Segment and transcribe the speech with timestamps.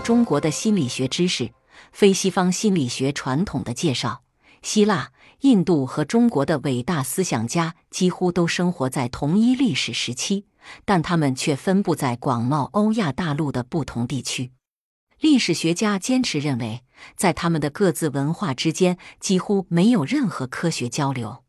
[0.00, 1.52] 中国的心理学知识，
[1.92, 4.22] 非西方心理学传统的介绍。
[4.62, 10.46] 希腊、印度和中国的伟大思想家几乎都生活在同一历史时期，
[10.84, 14.50] 但他们却分布在广袤欧亚大陆的不同地区。
[15.20, 16.82] 历史学家坚持认为，
[17.16, 21.44] 在他们的各自文化之间几乎没有任何科学交流。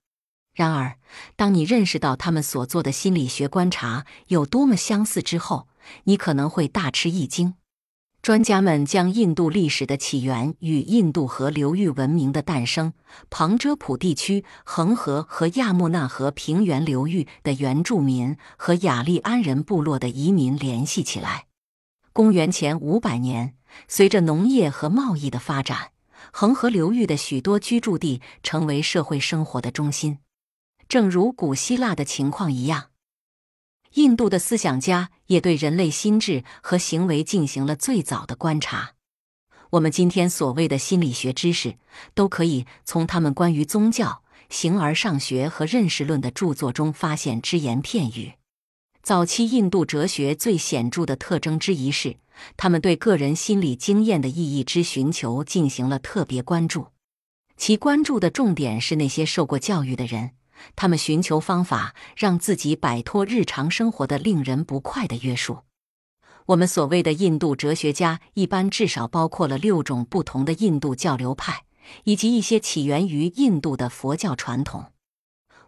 [0.54, 0.98] 然而，
[1.36, 5.68] 当你认识到他们所做的心理学观察有多么相似之后，
[6.04, 7.56] 你可能会大吃一惊。
[8.22, 12.94] 专家们将印度历史的起源与印度河流域文明的诞生、
[13.30, 21.46] 旁遮普地区恒河和亚穆纳河平原流域的原住民和雅利安人部落的移民联系起来。
[22.12, 23.56] 公元前五百年，
[23.88, 25.92] 随着农业和贸易的发展，
[26.34, 30.20] 恒河流域的许多居住地成为社会生活的中心。
[30.90, 32.89] 正如古希腊的情况一样，
[33.94, 38.94] 印度的思想家也对人类心智和行为进行了最早的观察。
[39.72, 41.76] 我们今天所谓的心理学知识，
[42.14, 48.34] 都可以从他们关于宗教、形而上学和认识论的著作中发现只言片语。
[49.02, 52.18] 早期印度哲学最显著的特征之一是，
[52.58, 56.88] 他们对个人心理经验的意义之寻求进行了特别关注，
[57.58, 60.32] 其关注的重点是那些受过教育的人。
[60.76, 65.60] 他们寻求方法让自己摆脱日常生活的令人不快的约束。
[66.48, 71.64] 我们所谓的印度哲学家，一般至少包括了六种不同的印度教流派，
[72.06, 74.92] 以及一些起源于印度的佛教传统。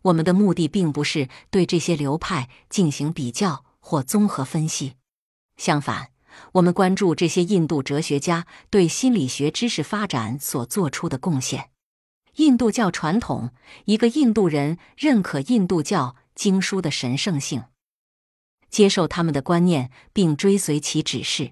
[0.03, 4.93] 我们的目的并不是对这些流派进行比较或综合分析，
[5.57, 6.09] 相反，
[6.53, 11.70] 我们关注这些印度哲学家对心理学知识发展所做出的贡献。
[12.41, 13.51] 印度教传统，
[13.85, 17.65] 一个印度人认可印度教经书的神圣性，
[18.67, 21.51] 接受他们的观念并追随其指示。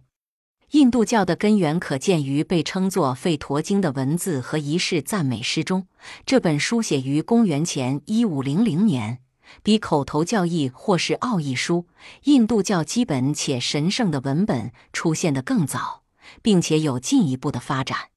[0.72, 5.86] 印度教的根源可见于被称作《吠陀经》的文字和仪式赞美诗中。
[6.26, 9.20] 这本书写于公元前一五零零年，
[9.62, 11.86] 比口头教义或是奥义书、
[12.24, 16.02] 印度教基本且神圣的文本出现的更早，
[16.42, 18.09] 并且有进一步的发展。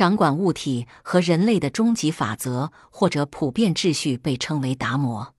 [0.00, 5.34] 掌管物体和人类的终极法则或者普遍秩序被称为达摩。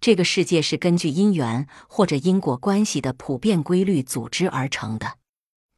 [0.00, 5.18] 这个世界是根据因缘或者因果关系的普遍规律组织而成的。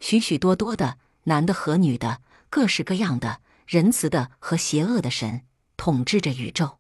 [0.00, 5.42] 许许多多的男的和女的、各式各样的仁慈的和邪恶的神
[5.76, 6.78] 统治着宇宙。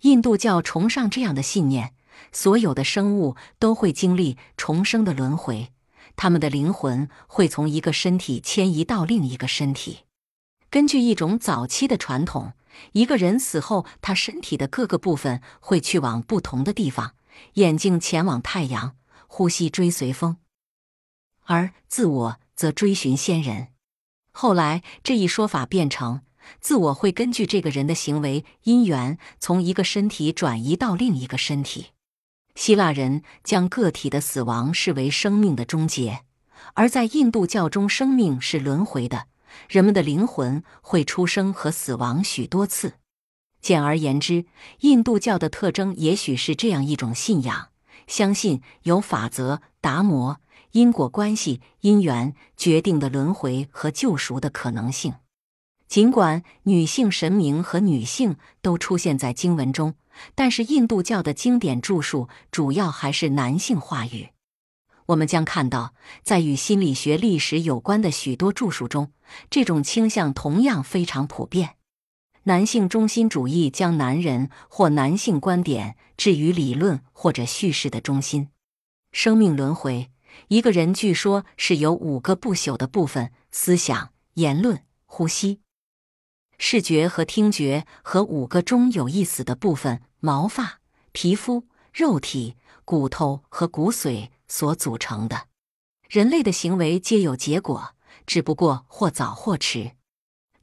[0.00, 1.92] 印度教崇尚这样的信念：
[2.32, 5.74] 所有的生物都会经历重生的轮回，
[6.16, 10.04] 他们的灵魂会从一个身体迁移到另一个身体。
[10.70, 12.52] 根据一种早期的传统，
[12.92, 17.14] 一个人死后，他身体的各个部分会去往不同的地方。
[17.54, 18.94] 眼睛前往太阳，
[19.26, 20.36] 呼吸追随风，
[21.46, 23.68] 而自我则追寻仙人。
[24.30, 26.22] 后来，这一说法变成
[26.60, 31.88] 自我会根据这个人的行为因缘，从一个身体转移到另一个身体。
[32.54, 36.20] 希腊人将个体的死亡视为生命的终结，
[36.74, 39.26] 而在印度教中，生命是轮回的。
[39.68, 42.94] 人们的灵魂会出生和死亡许多次。
[43.60, 44.46] 简而言之，
[44.80, 47.68] 印度教的特征也许是这样一种信仰：
[48.06, 50.40] 相信有法则、达摩、
[50.72, 55.14] 因果关系、因缘决定的轮回和救赎的可能性。
[55.88, 59.94] 尽管女性神明和女性都出现在经文中，
[60.34, 64.28] 但是印度教的经典著述主要还是男性话语。
[65.10, 69.12] 我们将看到，在与心理学历史有关的许多著述中，
[69.48, 71.76] 这种倾向同样非常普遍。
[72.44, 78.48] 男性中心主义将男人或男性观点置于理论或者叙事的中心。
[79.10, 80.10] 生命轮回，
[80.48, 85.60] 一个人据说是由五个不朽的部分：思想、言论、呼吸、
[86.56, 90.78] 视觉和听觉，和五个中有一死的部分：毛发、
[91.10, 92.54] 皮肤、肉体、
[92.84, 94.28] 骨头和骨髓。
[94.50, 95.46] 所组成的，
[96.08, 97.94] 人类的行为皆有结果，
[98.26, 99.92] 只不过或早或迟。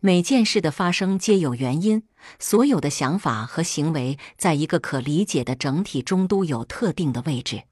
[0.02, 2.04] 每件事的发生皆有原因，
[2.38, 7.64] 所有的想法和行为在一个可理解的整体中都有特定的位置。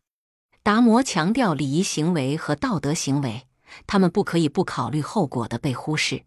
[0.63, 3.45] 达摩强调礼仪行为和道德行为，
[3.85, 6.23] 他们不可以不考虑后果的被忽视。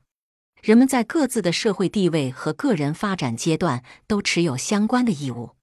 [0.62, 5.57] 人们在各自的社会地位和个人发展阶段都持有相关的义务。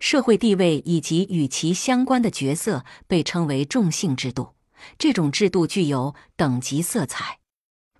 [0.00, 4.54] 社会地位以及与其相关的角色被称为众姓制度。
[4.98, 7.38] 这种制度具有等级色彩，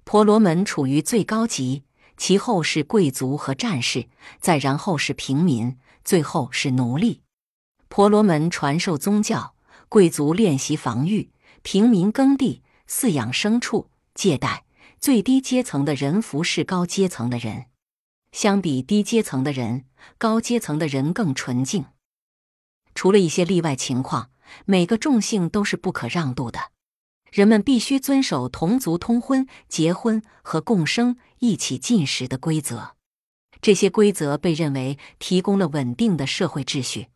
[0.04, 1.84] 婆罗门处于最高级，
[2.16, 4.06] 其后是贵族和战士，
[4.40, 7.20] 再然后是平民，最后是奴隶。
[7.88, 9.54] 婆罗门传授宗教，
[9.90, 11.30] 贵族练习防御，
[11.62, 14.64] 平民耕地、饲养牲畜、借贷；
[14.98, 17.66] 最低阶层的人服侍高阶层的人。
[18.32, 19.84] 相比低阶层的人，
[20.18, 21.86] 高阶层的人更纯净。
[22.94, 24.30] 除了一些例外情况，
[24.64, 26.70] 每个众姓都是不可让渡的。
[27.30, 32.96] 人们必须遵守同族通婚、结婚和共生、一起进食的规则。
[33.62, 37.08] 这些规则被认为提供了稳定的社会秩序。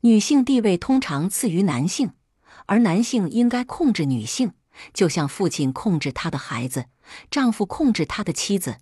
[0.00, 2.12] 女性地位通常次于男性，
[2.66, 4.52] 而男性应该控制女性，
[4.92, 6.86] 就像父亲控制他的孩子，
[7.30, 8.78] 丈夫控制他的妻子，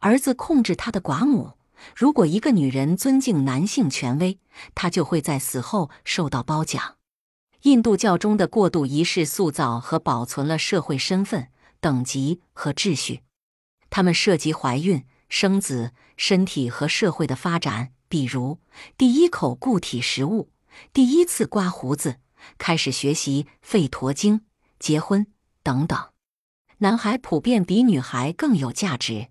[0.00, 1.52] 儿子控制他的寡母。
[1.94, 4.38] 如果一个女人尊敬男性权威，
[4.74, 6.96] 她就会在死后受到褒奖。
[7.62, 11.48] 印度教中的过渡仪式塑造和保存了社会身份、
[11.80, 13.22] 等级和秩序，
[13.90, 18.58] 它们涉及怀孕、生子、身体和社会的发展，比如
[18.96, 20.50] 第一口固体食物、
[20.92, 22.16] 第一次刮胡子、
[22.58, 24.40] 开始学习《吠陀经》、
[24.78, 25.26] 结婚
[25.62, 25.98] 等等。
[26.78, 29.28] 男孩普遍比女孩更有价值。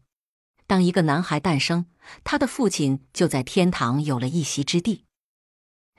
[0.68, 1.86] 当一个男孩诞生，
[2.24, 5.06] 他的父亲就在天堂有了一席之地。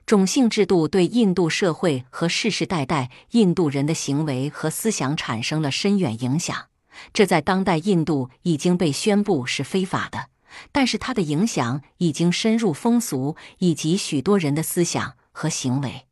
[0.06, 6.66] 种姓制度对印度社会和世世代代印度人的行为和思想产生了深远影响。
[7.12, 10.28] 这在当代印度已经被宣布是非法的，
[10.70, 16.06] 但是它的影响已经深入风俗以及许多人的思想和行为。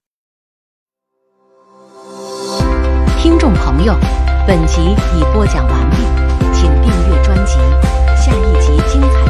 [3.21, 3.95] 听众朋友，
[4.47, 5.97] 本集已播讲完毕，
[6.53, 7.92] 请订阅专辑。
[8.33, 9.22] 下一集精彩。